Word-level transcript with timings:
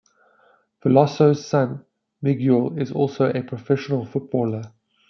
Veloso's 0.83 1.45
son, 1.45 1.85
Miguel, 2.23 2.75
is 2.81 2.91
also 2.91 3.25
a 3.35 3.43
professional 3.43 4.03
footballer. 4.03 4.73